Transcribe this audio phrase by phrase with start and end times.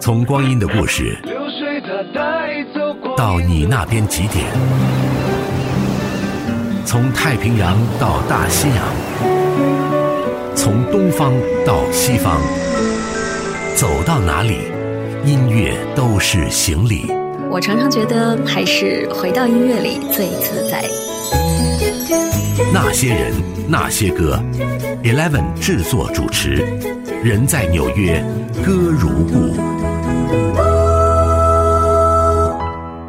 [0.00, 1.16] 从光阴的故事
[3.16, 4.44] 到你那边几点？
[6.84, 8.78] 从太平洋到大西洋，
[10.56, 11.32] 从东方
[11.64, 12.40] 到西方，
[13.76, 14.62] 走到哪里，
[15.24, 17.06] 音乐都是行李。
[17.48, 20.82] 我常常觉得，还是回到音乐里最自在。
[22.72, 23.32] 那些人，
[23.68, 24.42] 那些歌
[25.04, 26.66] ，Eleven 制作主持，
[27.22, 28.24] 人在纽约，
[28.64, 29.52] 歌如故。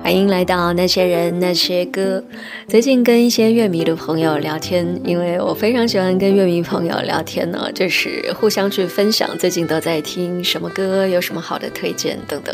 [0.03, 2.21] 欢迎来到那些人那些歌。
[2.67, 12.53] 最近跟一些乐迷的朋友聊天，因为我非常喜欢跟乐迷朋友聊天呢，就是互相去分享最近都在听什么歌，有什么好的推荐等等。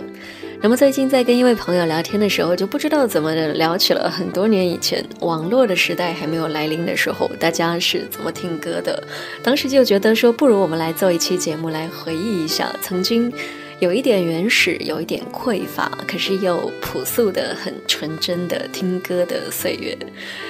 [0.60, 9.02] 那么最近在跟一位朋友聊天的时候，就不知道怎么聊起了很多年以前网络的时代还没有来临的时候，大家是怎么听歌的。
[9.44, 13.32] 当时就觉得说，不如我们来做一期节目来回忆一下曾经。
[13.80, 19.96] 有一点原始，有一点匮乏，可是又朴素的、很纯真的听歌的岁月。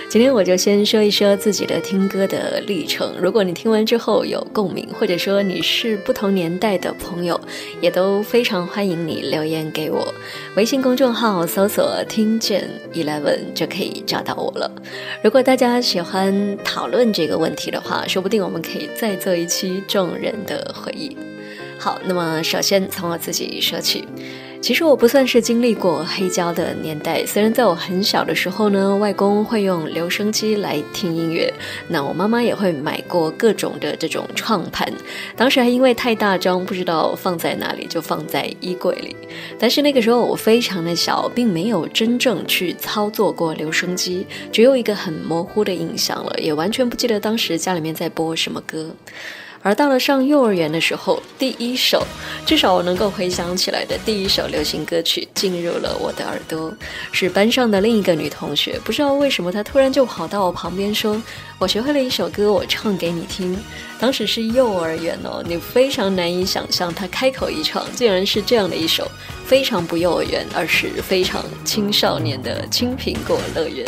[0.08, 3.14] 今天我就先说一说自己的听歌的历程。
[3.22, 7.38] 如果你听完之后有共鸣，或者说你是不同年代的朋友，
[7.82, 10.14] 也都非常欢迎你留言给我。
[10.56, 14.72] 微信公众号搜索“听见 Eleven” 就可以找到我了。
[15.22, 21.18] 如果大家喜欢讨论这个问题的话，说不定我们可以再做一期众人的回忆。
[21.80, 24.04] 好，那么首先从我自己说起，
[24.60, 27.24] 其实我不算是经历过黑胶的年代。
[27.24, 31.54] 虽然在我很小的时候呢，外公会用留声机来听音乐，
[31.88, 34.92] 那我妈妈也会买过各种的这种创盘，
[35.36, 39.16] 当时还因为太大张，不知道放在哪里，就放在衣柜里。
[39.60, 48.90] 但是那个时候我非常的小，并没有真正去操作过留声机，只有一个很模糊的印象了，也完全不记得当时家里面在播什么歌。
[49.62, 52.06] 而到了上幼儿园的时候，第一首，
[52.46, 56.74] 至少我能够回想起来的第一首流行歌曲进入了我的耳朵，
[57.12, 58.80] 是班上的另一个女同学。
[58.84, 61.22] 不知道为什么，她突然就跑到我旁边说
[61.60, 63.58] ：“我学会了一首歌，我唱给你听。”
[64.00, 69.10] 当时是幼儿园哦，你非常难以想象，她开口一唱，竟然是这样的一首
[69.46, 73.86] 非常不幼儿园，而是非常青少年的《青苹果乐园》。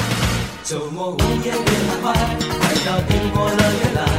[0.63, 1.61] 周末午夜别
[2.01, 4.18] 快，快到苹果乐园来。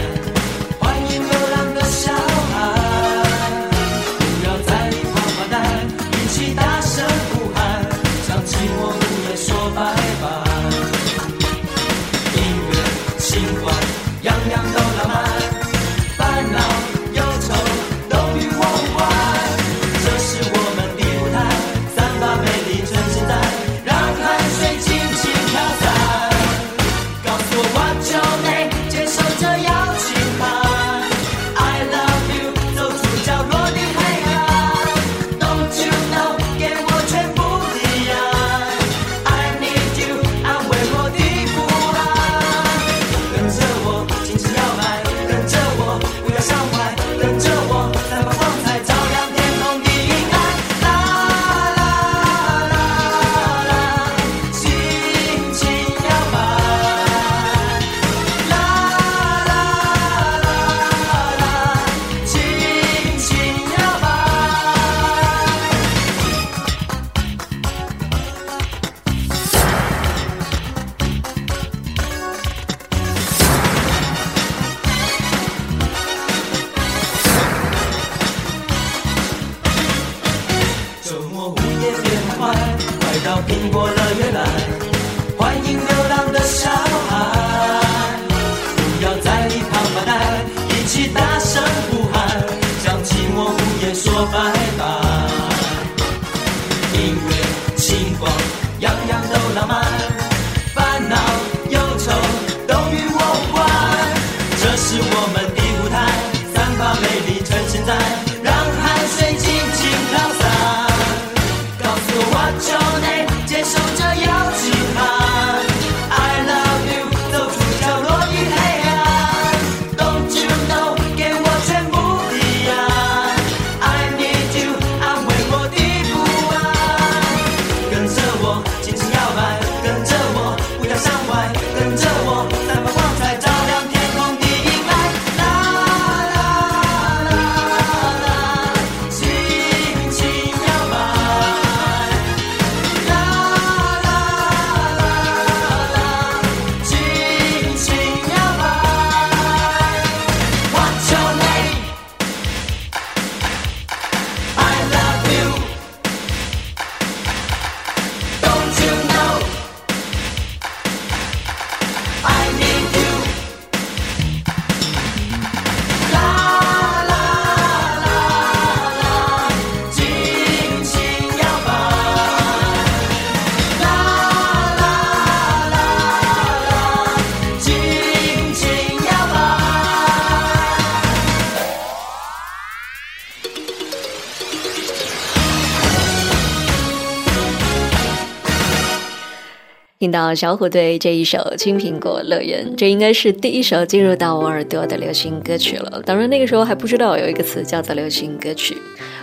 [190.00, 196.00] 听到小虎队这一首《青苹果乐园》，这应该是第一首进入到我耳朵的流行歌曲了。
[196.06, 198.78] 当然那个时候还不知道有一个词叫做流行歌曲。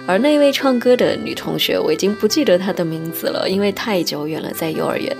[0.06, 5.18] 而那位唱歌的女同学，我已经不记得她的名字了，因为太久远了，在幼儿园。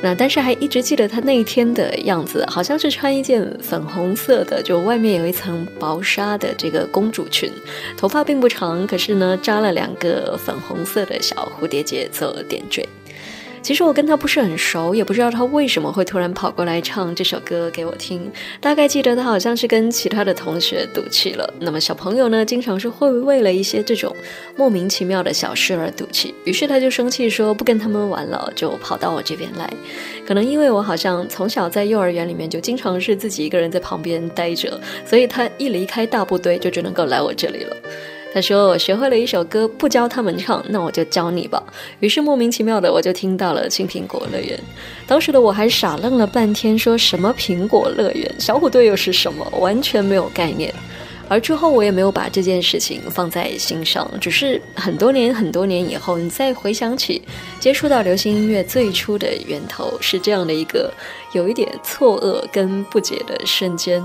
[0.00, 7.50] 那但是还一直记得她那天的样子，好像是穿一件粉红色的，就外面有一层薄纱的这个公主裙，
[7.98, 12.88] 头发并不长，可是呢扎了两个粉红色的小蝴蝶结做点缀。
[13.62, 18.30] 其实我跟他不是很熟，也不知道他为什么会突然跑过来唱这首歌给我听。
[18.60, 21.54] 大概记得他好像是跟其他的同学赌气了。
[21.60, 24.14] 那么小朋友呢，经常是会为了一些这种
[24.56, 26.34] 莫名其妙的小事而赌气。
[26.44, 29.70] 于是他就生气说不跟他们玩了，就跑到我这边来。
[30.26, 37.76] 可能因为我好像从小在幼儿园里面就经常是自己一个人在旁边待着，所以他一离开大部队就只能够来我这里了。
[38.32, 41.62] 他说：“我学会了一首歌，不教他们唱，那我就教你吧。”
[42.00, 44.56] 于是莫名其妙的我就听到了《青苹果乐园》。
[45.06, 48.32] 当时的我还傻愣了半天，说什么“苹果乐园”？
[48.38, 49.44] 小虎队又是什么？
[49.58, 50.72] 完全没有概念。
[51.28, 57.22] 而之后我也没有把这件事情放在心上，只是很多年很多年以后，你再回想起
[57.60, 60.92] 接触到流行音乐最初的源头是这样的一个
[61.32, 64.02] 有一点错愕跟不解的瞬间。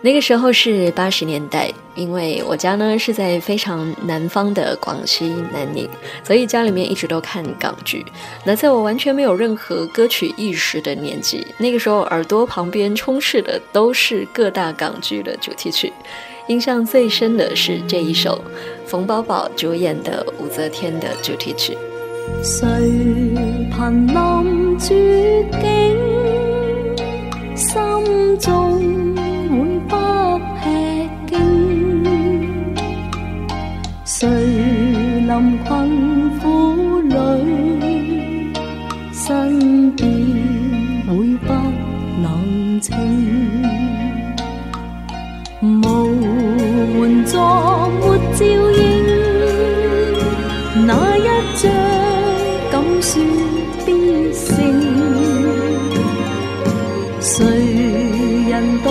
[0.00, 5.88] 那个时候是八十年代，因为我家呢是在非常南方的广西南宁，
[6.22, 8.06] 所以家里面一直都看港剧。
[8.44, 15.92] 那在我完全没有任何歌曲意识的年纪，那个时候耳朵旁边充斥的都是各大港剧的主题曲。
[16.46, 18.42] 印象最深的是这一首
[18.86, 21.76] 冯宝宝主演的《武则天》的主题曲。
[22.42, 25.96] 谁濒临绝境，
[27.56, 29.07] 心中。
[34.20, 35.68] 谁临困
[36.40, 37.14] 苦里，
[39.12, 40.04] 身边
[41.06, 41.12] 会
[41.46, 41.52] 不
[42.20, 42.90] 冷清？
[45.62, 45.66] 无
[46.98, 47.38] 援助，
[48.00, 48.02] 没
[48.34, 48.42] 照
[48.72, 48.82] 应，
[50.84, 51.20] 那一
[51.54, 51.70] 张
[52.72, 53.22] 敢说
[53.86, 53.88] 必
[54.32, 54.50] 胜？
[57.20, 57.36] 谁
[58.50, 58.52] 人
[58.84, 58.88] 到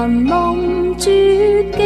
[0.00, 1.79] 从热战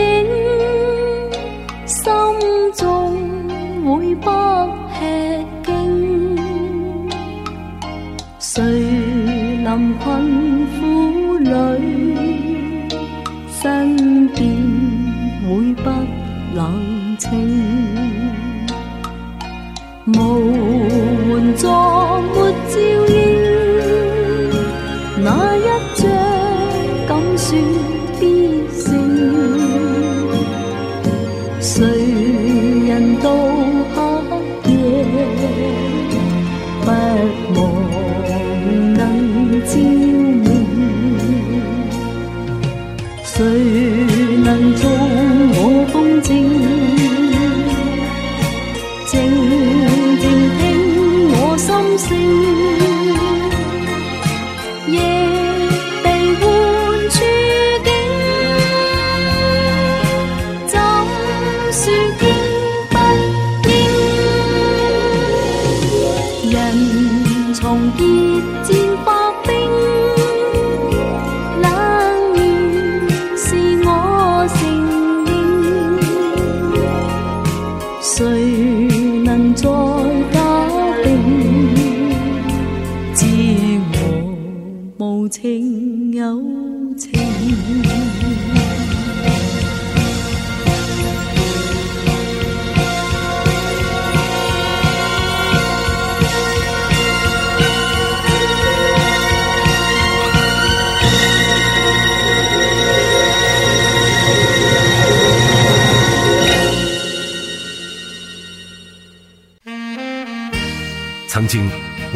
[68.14, 69.23] 化冰，冷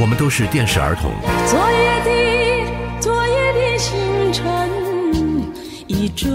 [0.08, 1.12] 们都是电视儿童。
[1.46, 2.10] 昨夜的
[3.00, 4.42] 昨夜的星辰
[5.86, 6.28] 已坠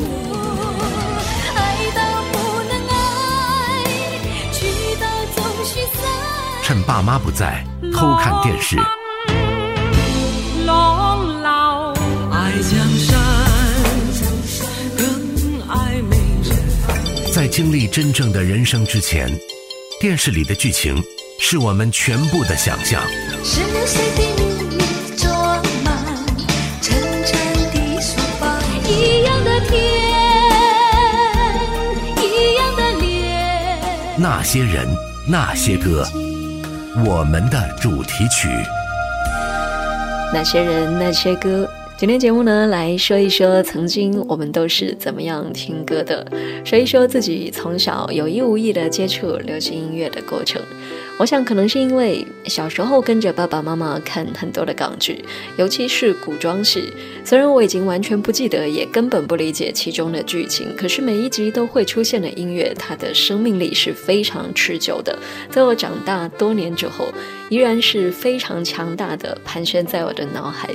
[0.00, 0.44] 落，
[1.54, 1.58] 爱
[1.94, 2.00] 到
[2.32, 2.38] 不
[2.68, 3.86] 能爱，
[4.52, 4.66] 去
[5.00, 6.02] 到总须散。
[6.64, 7.64] 趁爸妈不在，
[7.94, 8.76] 偷看电视。
[10.66, 11.94] long 老
[12.32, 13.16] 爱江山，
[14.98, 15.06] 更
[15.68, 17.32] 爱美人。
[17.32, 19.30] 在经历真正的人生之前，
[20.00, 21.00] 电视里的剧情
[21.42, 23.00] 是我们全部的想象。
[23.42, 24.44] 是谁的秘
[24.76, 25.96] 密装满
[26.82, 26.94] 沉
[27.24, 27.32] 沉
[27.72, 28.46] 的书包？
[28.86, 29.80] 一样的天，
[32.18, 33.80] 一样的脸。
[34.18, 34.86] 那些人，
[35.26, 36.06] 那些歌，
[37.06, 38.48] 我们的主题曲。
[40.34, 41.69] 那些人，那些歌。
[42.00, 46.26] 今天节目呢，来说一说曾经我们都是怎么样听歌的，
[46.64, 50.62] 说一说自己从小有意无意的接触流行音乐的过程。
[51.18, 55.22] 我想，可能是因为小时候跟着爸爸妈妈看很多的港剧，
[55.58, 56.90] 尤其是古装戏。
[57.22, 65.18] 虽然我已经完全不记得，也根本不理解其中的剧情，可是每一集都会出现的音乐，它的生命力是非常持久的。
[65.50, 67.08] 在我长大多年之后，
[67.50, 70.70] 依然是非常强大的盘旋在我的脑海。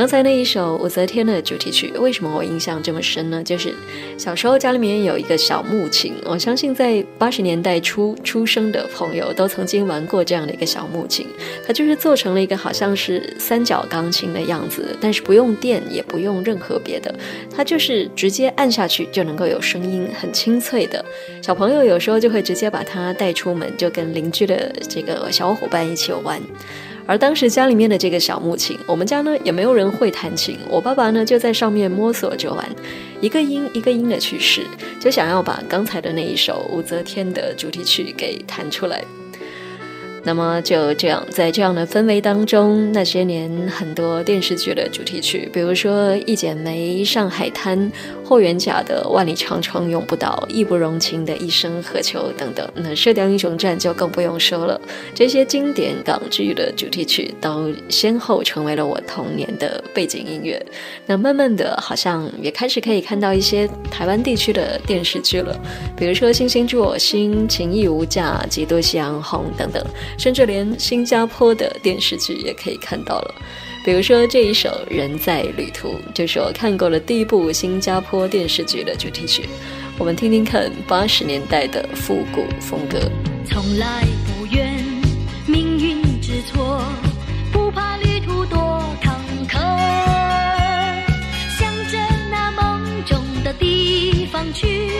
[0.00, 3.44] 刚才那一首武则天的主题曲，为什么我印象这么深呢？
[3.44, 3.74] 就是
[4.16, 11.26] 小时候家里面有一个小木琴，我相信在八十年代初出生的朋友都曾经玩过这样的一个小木琴。
[11.66, 17.14] 它就是做成了一个好像是三角钢琴的样子，但是不用电，也不用任何别的，
[17.54, 21.04] 它就是直接按下去就能够有声音，很清脆的。
[21.42, 26.40] 小朋友有时候就会直接把它带出门，就跟邻居的这个小伙伴一起玩。
[27.10, 32.64] 而当时家里面的这个小木琴，我们家呢也没有人会弹琴，我爸爸呢就在上面摸索着玩，
[33.20, 34.62] 一个音一个音的去试，
[35.00, 39.02] 就想要把刚才的那一首武则天的主题曲给弹出来。
[40.22, 47.76] 那么就这样，在这样的氛围当中，那些年很多电视剧的主题曲，比如说《一剪梅》《上海滩》。
[48.30, 54.80] 霍元甲的《万里长城永不倒》，义不容情的一生何求等等，那《射雕英雄传》就更不用说了。
[55.12, 60.64] 这些经典港剧的主题曲都先后成为了我童年的背景音乐。
[61.06, 65.58] 那慢慢的，好像也开始可以看到一些台湾地区的电视剧了，
[65.96, 69.84] 比如说《星星助我心》《情义无价》《几度夕阳红》等等，
[70.16, 73.34] 甚至连新加坡的电视剧也可以看到了。
[73.82, 79.48] 比如说这一首《人在旅途》，就是我看过的第一部新加坡电视剧的主题曲。
[79.98, 83.00] 我们听听看八十年代的复古风格。
[83.46, 84.74] 从来不怨
[85.46, 86.82] 命运之错，
[87.50, 88.58] 不怕旅途多
[89.00, 89.14] 坎
[89.48, 89.58] 坷，
[91.58, 91.98] 向着
[92.30, 94.90] 那梦中的地方去，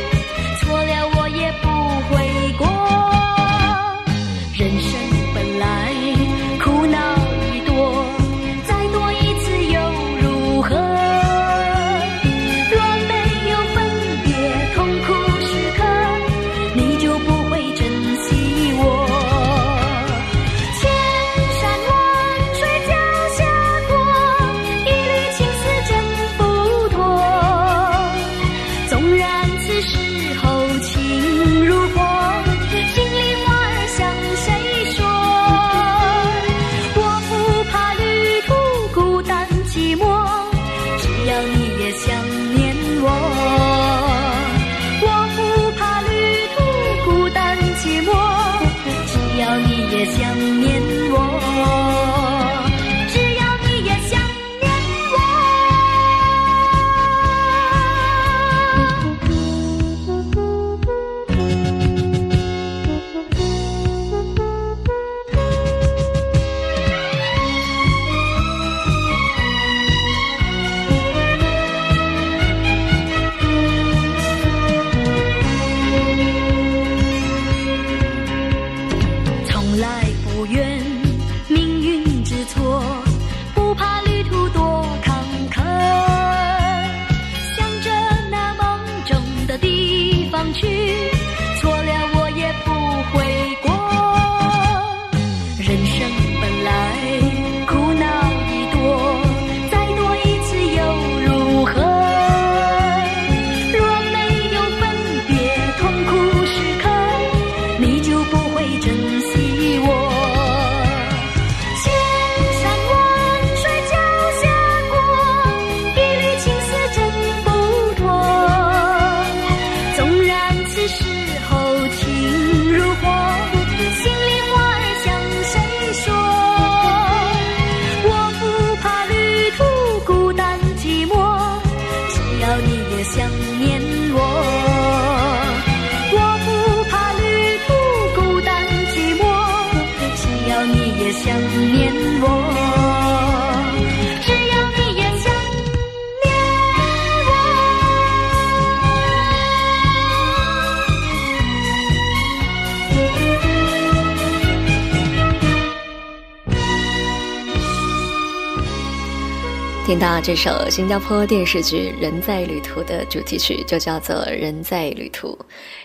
[160.22, 165.28] 这首新加坡电视剧《人在旅途》的主题曲，就叫做《人在旅途》。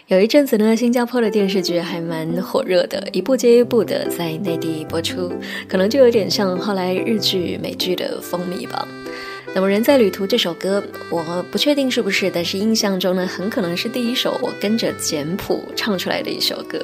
[0.07, 5.31] 有一阵子呢，新加坡的电视剧还蛮火热的，一部接一部的在内地播出，
[5.69, 8.85] 可能就有点像后来日剧、美剧的风靡吧。
[9.55, 16.77] 那么《人在旅途》这首歌，我不确定是不是，但是印象中呢，很可能是第一首我跟着简谱唱出来的一首歌。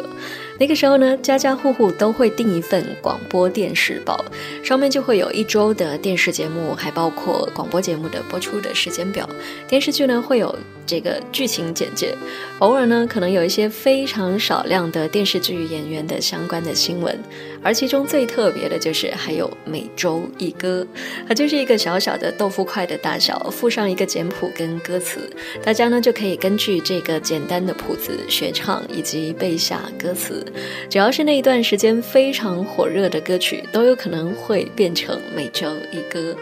[0.58, 4.24] 那个时候呢，家家户户都会订一份广播电视报，
[4.64, 9.28] 上面就会有一周的电视节目，还包括广播节目的播出的时间表。
[9.68, 12.16] 电视剧呢会有这个剧情简介，
[12.60, 17.20] 偶尔呢可能有一些非常少量的电视剧演员的相关的新闻。
[17.64, 20.86] 而其中最特别的就是还有每周一歌，
[21.28, 25.30] 它就是一个小小的豆腐块的大小，附上一个简谱跟歌词，
[25.64, 30.46] 大家呢就可以根据这个简单的谱子学唱以及背下歌词。
[30.90, 36.36] 只要是那一段时间非常火热的歌曲，都有可能会变成每周一歌。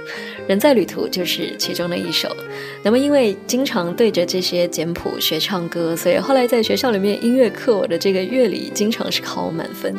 [0.48, 2.36] 人在旅途就是其中的一首。
[2.82, 9.94] 那么因为经常对着这些简谱学唱歌，所以后来在学校里面音乐课，我的这个乐理经常是考满分。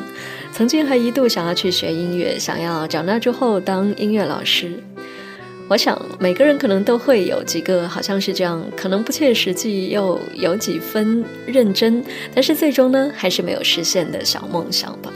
[0.53, 4.73] 曾经还一度想要去学音乐，想要长大之后当音乐老师。
[5.69, 15.13] 我想每个人可能都会有几个好像是这样，可能不切实际又有几分认真，但是最终呢还是没有实现的小梦想吧。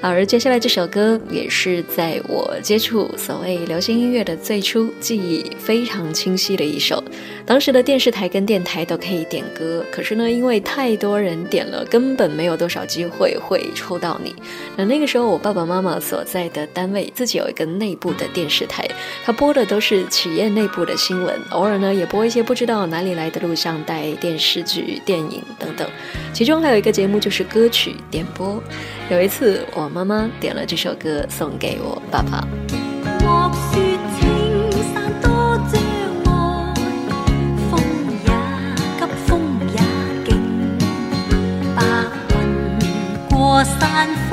[0.00, 7.02] 而接下来这首歌也是在我接触所谓流行音乐的最初记忆非常清晰的一首。
[7.44, 14.34] 当时的电视台跟电台都可以点歌，可是呢，因为太多人点了，根本没有多少机会会抽到你。
[14.76, 18.86] 那那个时候，我爸爸妈妈所在的单位自己有一个内部的电视台，
[19.24, 25.88] 他播的都是企业内部的新闻，偶尔呢也播一些不知道哪里来的录像带、电视剧、电影等等。
[26.32, 28.62] 其中还有一个节目就是歌曲点播。
[29.10, 32.46] 有一次，我妈妈点了这首歌送给我爸爸。
[33.20, 33.88] 莫说
[43.64, 44.27] 青山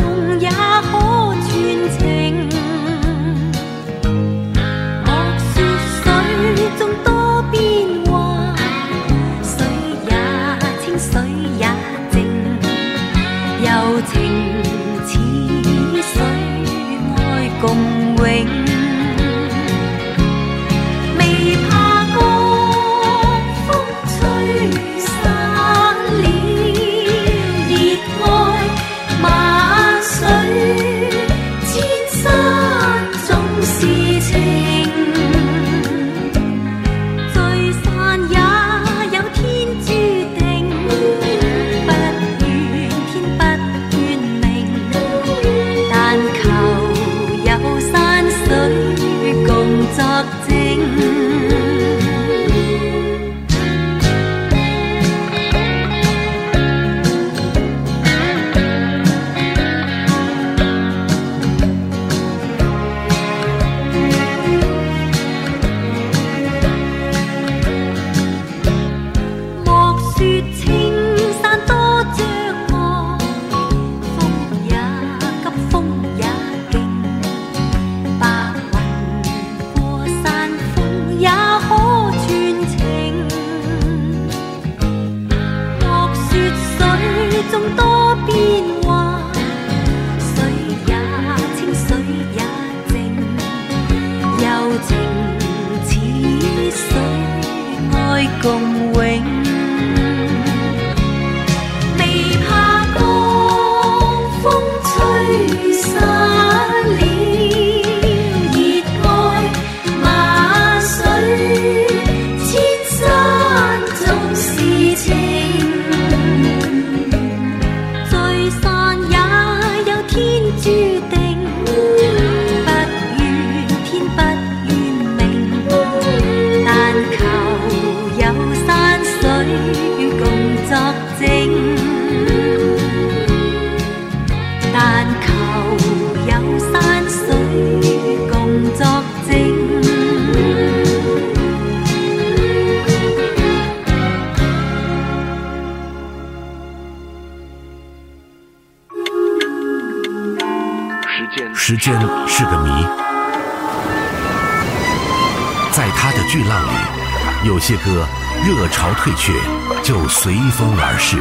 [157.67, 158.05] 些歌
[158.45, 159.33] 热潮退却
[159.81, 161.17] 就随风而逝，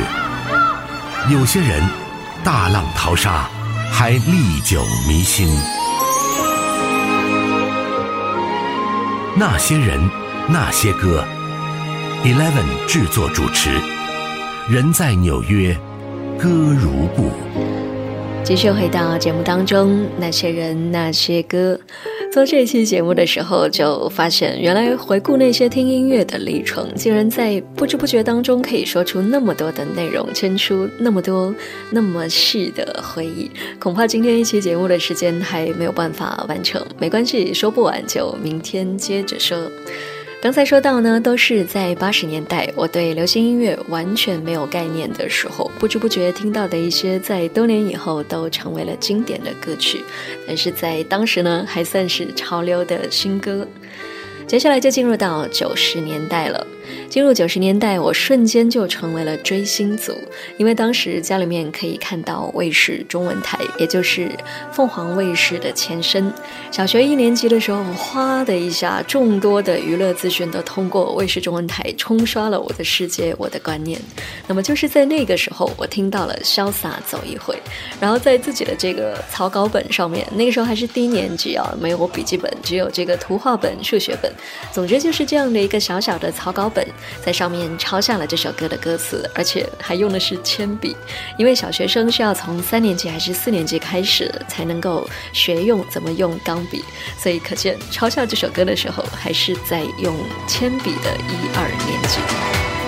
[1.35, 1.83] 有些人
[2.45, 3.49] 大浪淘沙
[3.91, 5.49] 还历久弥新。
[9.35, 9.99] 那些人，
[10.47, 11.25] 那些歌
[12.25, 13.71] ，Eleven 制作主持，
[14.69, 15.75] 人在纽约，
[16.39, 17.31] 歌如故。
[18.45, 21.81] 继续回到节目当中，那些人那些歌。
[22.35, 31.55] 做这期节目的时候，就发现原来回顾那些听音乐的历程，竟然在不知不觉当中可以说出那么多的内容，牵出那么多
[31.93, 33.49] 那么细的回忆。
[33.79, 39.57] 恐怕今天一期节目的时间还没有办法完成，没关系，说不完就明天接着说。
[40.45, 50.05] 刚才说到呢，都是在八十年代，我对流行音乐完全没有概念的时候，不知不觉听到的一些，在多年以后都成为了经典的歌曲，
[50.47, 53.67] 但是在当时呢，还算是潮流的新歌。
[54.47, 56.67] 接下来就进入到九十年代了。
[57.15, 60.19] 进入九十年代，我瞬间就成为了追星族，
[60.57, 64.29] 因为当时家里面可以看到卫视中文台，也就是
[64.73, 66.33] 凤凰卫视的前身。
[66.73, 73.97] 小学一年级的时候，哗的一下，众多的娱乐资讯都通过卫视中文台冲刷了我的世界，我的观念。
[74.49, 77.55] 那么就是在那个时候，我听到了《潇洒走一回》，
[78.01, 84.29] 然后在自己的这个草稿本上面，那个时候还是低年级啊，没有笔记本，只有这个图画本、数学本，
[84.73, 86.85] 总之就是这样的一个小小的草稿本。
[87.25, 90.97] 在上面抄下了这首歌的歌词，而且还用的是铅笔，
[91.39, 96.85] 因为小学生需要从三年级还是四年级开始才能够学用怎么用钢笔，
[97.19, 100.15] 所以可见抄下这首歌的时候还是在用
[100.47, 102.84] 铅笔的一二年级。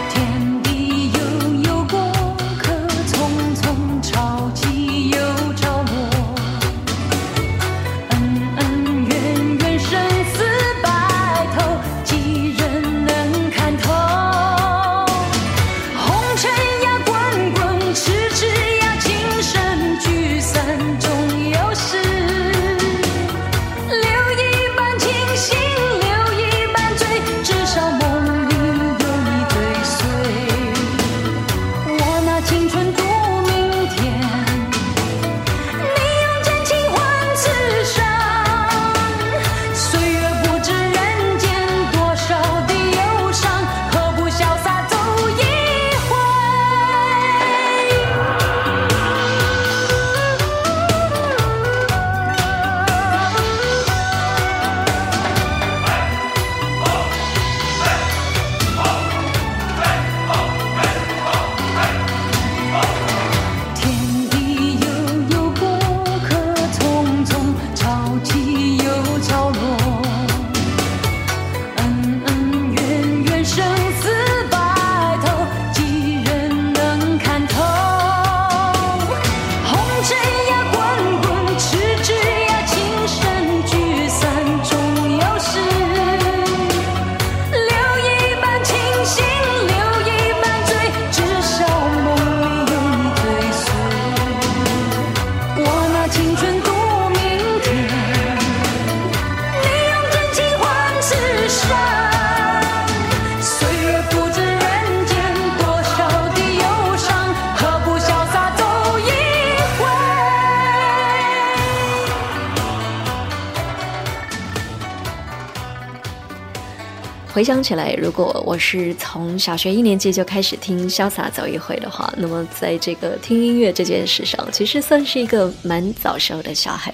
[117.37, 126.91] 回想起来，如果我是从小学一年级就开始听《潇洒走一回》的话，那么在这个听音乐这件事上，其实算是一个蛮早熟的小孩。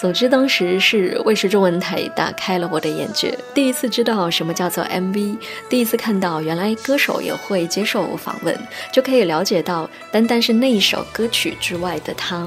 [0.00, 5.36] 总之，当时是卫视中文台打开了我的眼界，第一次知道什么叫做 MV，
[5.68, 8.56] 第一次看到原来歌手也会接受访问，
[8.92, 12.46] 就可以了解到单单是那一首歌曲之外的他，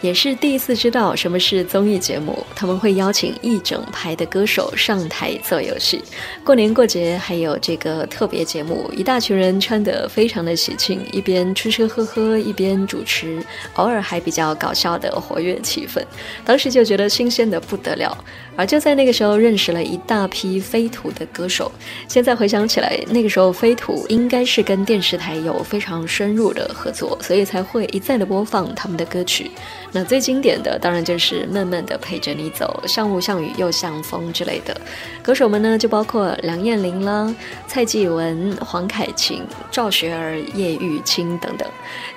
[0.00, 6.02] 也是第一次知道什么是综艺节目，他们会邀请一整排的歌手上台做游戏，
[6.42, 13.38] 过年过节还有这个特别节目，一大群人穿得非常的喜庆，一边吃吃喝喝一边主持，
[13.74, 16.02] 偶尔还比较搞笑的活跃气氛，
[16.42, 16.85] 当时就。
[16.86, 18.16] 觉得新鲜的不得了。
[18.58, 21.70] 而就在那个时候，认识了一大批飞图的歌手。
[22.08, 29.50] 现在回想起来，那个时候飞图应该是跟电视台有非常深入的合作，所以才会一再的播放他们的歌曲。
[29.92, 34.76] 那最经典的当然就是《慢慢的陪着你走》，像雾像雨又像风之类的。
[35.22, 37.34] 歌手们呢，就包括梁艳玲啦、
[37.66, 41.66] 蔡继文、黄凯芹、赵学而、叶玉卿等等。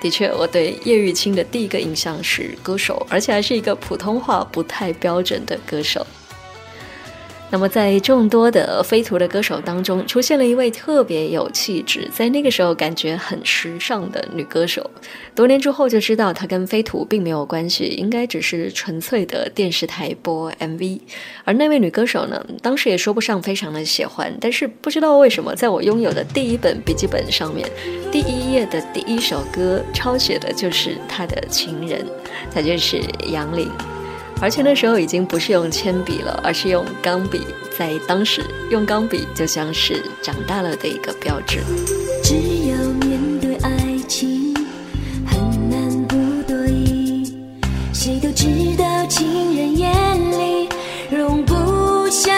[0.00, 6.06] 的确，我对叶玉卿的第一个印象是歌手，而且还是一个普通话不太标准的歌手。
[7.52, 14.88] 那么，在众多的飞图的歌手当中，出现了一位特别有气质，在那个时候感觉很时尚的女歌手。
[15.34, 21.00] 多年之后就知道，她跟飞图并没有关系，应该只是纯粹的电视台播 MV。
[21.44, 27.68] 而那位女歌手呢，当时也说不上非常的喜欢，但是不知道为什么，在我拥有的第一本笔记本上面，
[28.12, 32.06] 第一页的第一首歌抄写的就是她的情人，
[32.54, 33.68] 她就是杨林。
[34.40, 37.46] 而且那时候已经不是用铅笔了，而是用钢笔。
[37.76, 41.60] 在当时，用钢笔就像是长大了的一个标志。
[42.22, 42.76] 只有
[43.06, 44.54] 面对爱情，
[45.26, 45.38] 很
[45.70, 47.34] 难不多疑。
[47.92, 48.46] 谁都知
[48.78, 49.88] 道，情人眼
[50.32, 50.68] 里
[51.10, 52.32] 容不下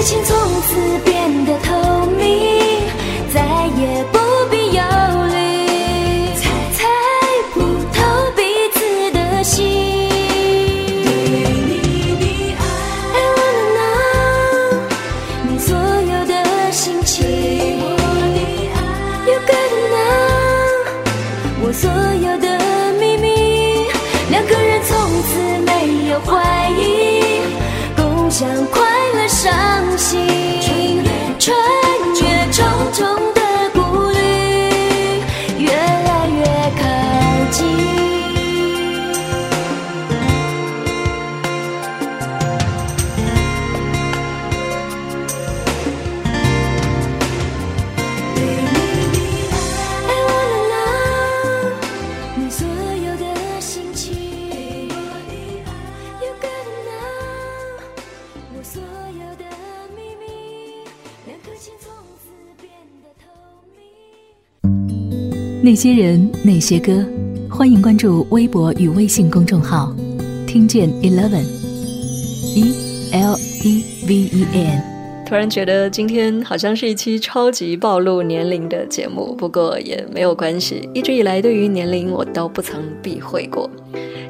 [0.00, 1.09] 爱情从此
[65.80, 67.02] 些人，那些歌，
[67.48, 69.96] 欢迎关注微博与微信公众号，
[70.46, 71.42] 听见 Eleven
[72.54, 75.24] E L E V E N。
[75.24, 80.86] 突然觉得今天好像是一期超级暴露年龄的节目，不过也没有关系。
[80.92, 83.70] 一直以来，对于年龄我都不曾避讳过，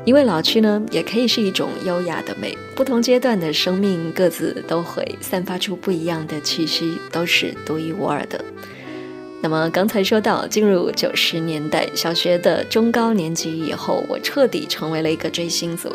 [0.04, 2.56] 因为老去呢，也可以是一种优雅的美。
[2.76, 8.40] 不同阶段的生命，各自都会散发出不一样的气息，都是独一无二的。
[9.42, 15.90] 那么刚才说到进入九十年代小学的中高年级以后，我彻底成为了一个追星族。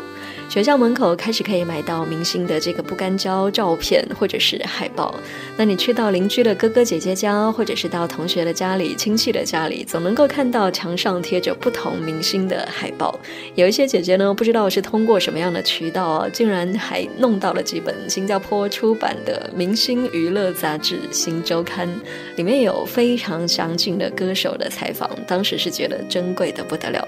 [0.48, 5.12] 学校门口开始可以买到明星的这个不干胶照片或者是海报。
[5.56, 13.18] 那你去到邻居的哥哥姐姐家，或者是到同学的家里、亲戚的家里，总能够看到墙上贴着不同明星的海报。
[13.56, 21.88] 有一些姐姐呢，不知道是通过什么样的渠道啊，竟然还弄到了几本新加坡出版的明星娱乐杂志《新周刊》，
[22.36, 27.06] 里面有非常详尽的歌手的采访，当时是觉得珍贵的不得了。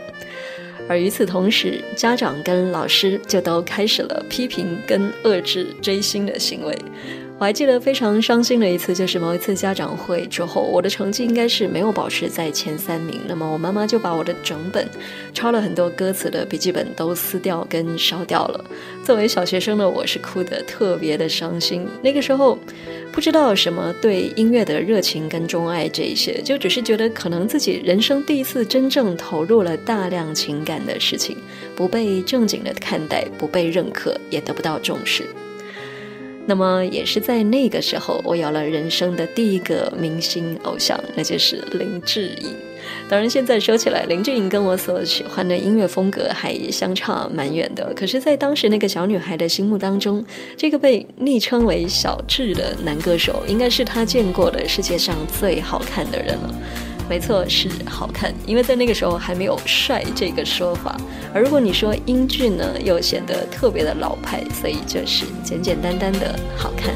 [0.89, 6.77] 而与此同时，家长跟老师就都开始了批评跟遏制追星的行为。
[7.41, 13.21] 我还记得非常伤心的一次，就是某一次家长会之后，我的成绩应该是没有保持在前三名。
[13.29, 14.89] 那么我妈妈就把我的整本
[15.33, 18.65] 抄了很多歌词的笔记本都撕掉跟烧掉了。
[19.05, 21.87] 作为小学生的我，是哭得特别的伤心。
[22.03, 22.59] 那个时候
[23.13, 31.37] 不知道什么对音乐的热情跟钟爱这一些，就只是觉得可能自己人生第一次真正投入了大量情感的事情，
[31.77, 35.25] 不被正经的看待，不被认可，也得不到重视。
[36.49, 42.57] 那么也是在那个时候，我有了人生的第一个明星偶像，那就是林志颖。
[43.07, 47.93] 当然，现在说起来，林志颖跟我所喜欢的音乐风格还相差蛮远的。
[47.95, 50.25] 可是，在当时那个小女孩的心目当中，
[50.57, 56.55] 这个被昵称为“小智”的男歌手，应该是她见过的世界上最好看的人了。
[57.09, 60.95] 没错，是好看，因为在那个时候还没有“帅”这个说法。
[61.33, 66.95] 而如果你说英俊呢，又显得特别的老派，所以就是简简单单的好看。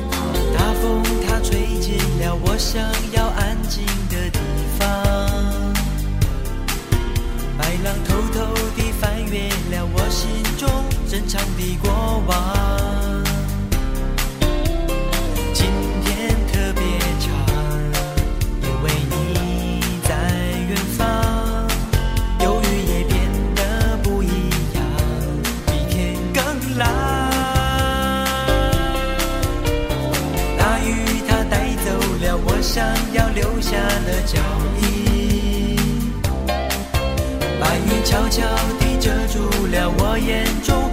[0.54, 4.38] 大风它吹进了我想要安静的地
[4.78, 4.86] 方，
[7.58, 10.68] 白浪偷偷地翻越了我心中
[11.08, 13.11] 珍藏的过往。
[33.42, 33.76] 留下
[34.06, 34.38] 的脚
[34.82, 35.76] 印，
[37.60, 38.46] 白云悄悄
[38.78, 40.88] 地遮住了我眼中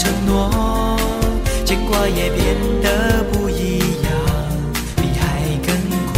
[0.00, 0.96] 承诺，
[1.66, 4.10] 牵挂也变得不一样，
[4.96, 5.22] 比海
[5.66, 5.68] 更
[6.12, 6.16] 宽。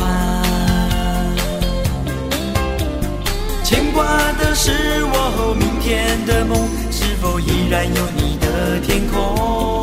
[3.64, 4.07] 牵挂
[4.39, 4.70] 的是
[5.05, 5.72] 我明。
[5.83, 6.57] 天的梦
[6.93, 9.83] 是否依然有你的天空？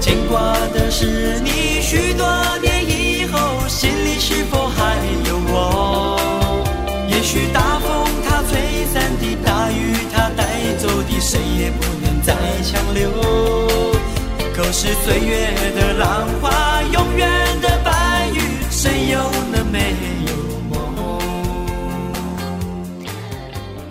[0.00, 2.26] 牵挂的是你，许多
[2.60, 4.96] 年以后，心里是否还
[5.28, 6.18] 有我？
[7.08, 7.46] 也许
[11.28, 13.10] 谁也不能再强留。
[14.54, 17.28] 可是岁月的浪花永远
[17.60, 19.18] 的白云谁又
[19.52, 19.92] 能没
[20.28, 20.32] 有
[20.70, 21.20] 梦？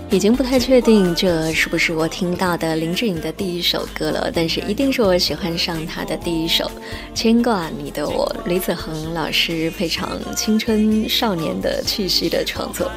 [0.10, 6.72] 已经不太确定这是不是我听到的林志颖的第一首歌了但是一定是我喜欢上他的第一首
[7.14, 12.90] 牵挂你的我李子恒老师配唱青春少年的气息的创作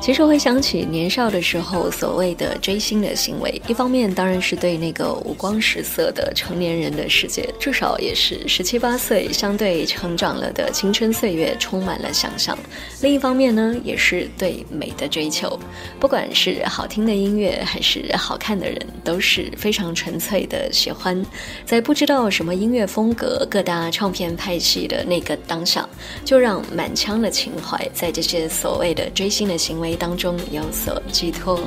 [0.00, 12.56] 其实会想起年少的时候所谓的追星的行为，一方面当然是对那个五光十色的成年人的世界，至少也是十七八岁相对成长了的青春岁月充满了想象；
[13.02, 15.60] 另一方面呢，也是对美的追求，
[16.00, 21.22] 不管是好听的音乐还是好看的人，都是非常纯粹的喜欢。
[21.66, 25.86] 在不知道什么音乐风格、各大唱片派系的那个当下，
[26.24, 29.89] 就让满腔的情怀在这些所谓的追星的行为。
[29.96, 31.60] 当中有所寄托。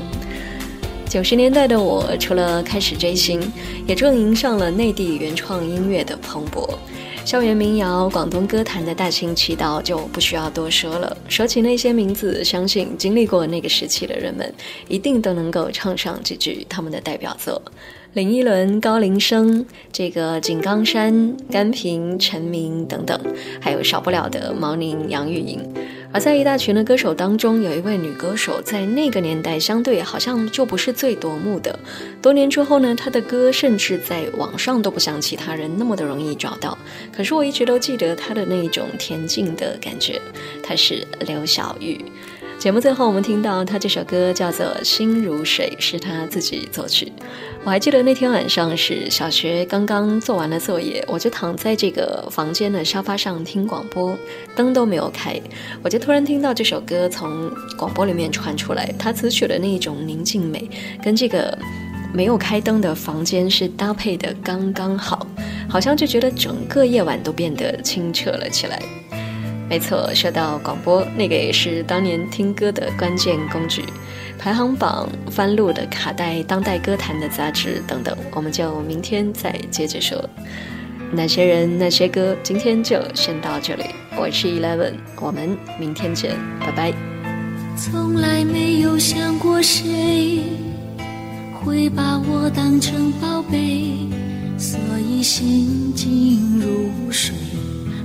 [1.09, 3.39] 九十年代的我，除了开始追星，
[3.87, 6.67] 也正迎上了内地原创音乐的蓬勃。
[7.23, 11.15] 校园民谣、广东歌坛的大行其道就不需要多说了。
[11.29, 14.53] 说起那些名字，相信经历过那个时期的人们，
[14.89, 17.61] 一定都能够唱上几句他们的代表作：
[18.13, 23.19] 林依轮、高林生、这个井冈山、甘萍、陈明等等，
[23.59, 25.59] 还有少不了的毛宁、杨钰莹。
[26.11, 31.79] 而在一大群的歌手当中，有一位女歌手，在那个年代相对好像就不是最夺目的。
[32.21, 36.77] 多年之后呢，她的歌甚至在网上都不像其他人那么的容易找到。
[37.11, 40.21] 可是我一直都记得她的那种恬静的感觉。
[40.61, 41.99] 她是刘晓玉。
[42.63, 47.11] 节目最后我们听到他这首歌叫做《心如水》，是他自己作曲。
[47.65, 54.17] 我还记得那天晚上是小学刚刚做完了作业，我就躺在这个房间的沙发上听广播，
[54.55, 55.37] 灯都没有开，
[55.83, 60.65] 我就突然听到这首歌从广播里面传出来，它词曲的那种宁静美，
[61.03, 61.57] 跟这个
[62.13, 65.27] 没有开灯的房间是搭配的刚刚好，
[65.67, 68.81] 好像就觉得整个夜晚都变得清澈了起来。
[69.73, 73.83] 没错，说到广播，那个也是当年听歌的关键工具。
[74.37, 80.29] 排行榜、翻录的卡带、当代歌坛的杂志等等，我们就明天再接着说。
[81.11, 83.85] 那些人，那些歌，今天就先到这里。
[84.15, 86.93] 我是 Eleven，我们明天见，拜拜。
[87.75, 90.43] 从来没有想过谁
[91.51, 94.07] 会把我当成宝贝，
[94.55, 97.33] 所以心静如水，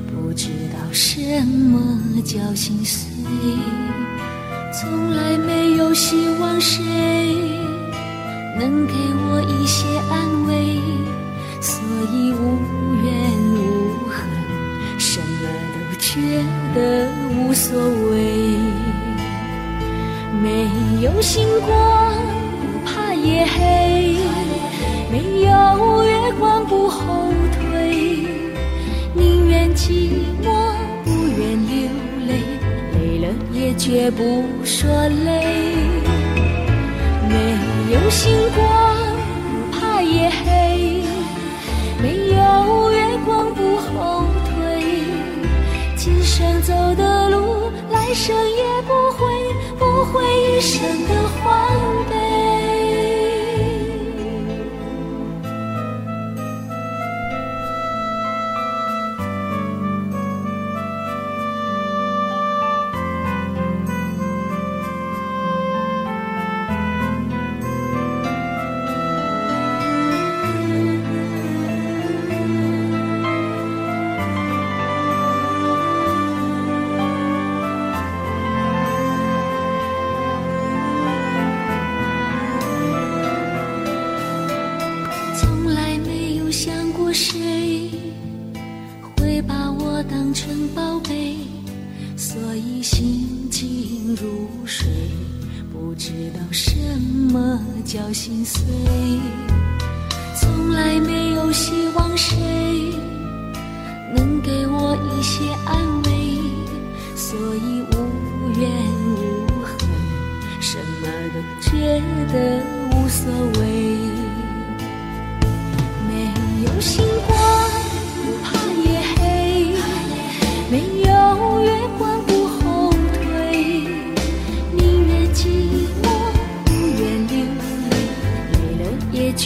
[0.07, 0.49] 不知
[0.93, 3.09] 什么叫心碎。
[4.73, 6.81] 从来没有希望谁
[8.59, 10.81] 能给我一些安慰，
[11.61, 11.81] 所
[12.13, 12.59] 以无
[13.05, 13.09] 怨
[13.55, 14.17] 无恨，
[14.99, 16.21] 什么都觉
[16.75, 17.79] 得无所
[18.11, 18.59] 谓。
[20.41, 20.69] 没
[21.03, 22.17] 有星光
[22.61, 24.17] 不怕夜黑，
[25.11, 28.25] 没有月光不后退，
[29.15, 30.11] 宁愿寂
[30.43, 30.51] 寞
[31.05, 31.89] 不愿流
[32.27, 32.43] 泪。
[32.95, 34.89] 累了也绝不说
[35.25, 35.75] 累，
[37.29, 37.35] 没
[37.93, 38.67] 有星光
[39.73, 41.03] 不怕夜黑，
[42.03, 44.83] 没有月光不后退，
[45.97, 49.27] 今生走的路，来生也不会，
[49.79, 50.25] 不会
[50.57, 52.28] 一生的荒废。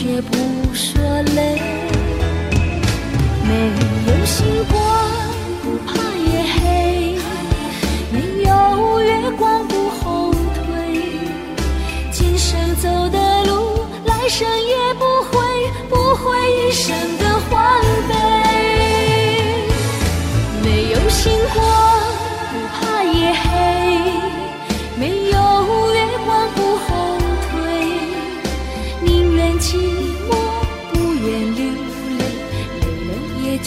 [0.02, 1.11] 却不舍。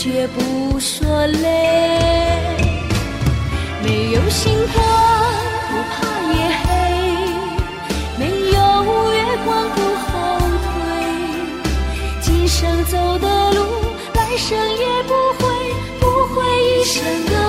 [0.05, 2.39] 绝不说累。
[3.81, 4.77] 没有星光
[5.67, 5.95] 不怕
[6.31, 6.67] 夜黑，
[8.19, 8.57] 没有
[9.13, 10.13] 月光不后
[10.61, 10.69] 退。
[12.21, 13.65] 今生走的路，
[14.13, 15.43] 来生也不会，
[15.99, 17.44] 不会一生的。